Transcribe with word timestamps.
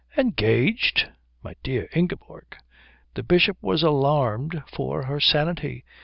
"Engaged? 0.17 1.11
My 1.43 1.53
dear 1.61 1.87
Ingeborg." 1.93 2.57
The 3.13 3.21
Bishop 3.21 3.57
was 3.61 3.83
alarmed 3.83 4.63
for 4.73 5.03
her 5.03 5.19
sanity. 5.19 5.85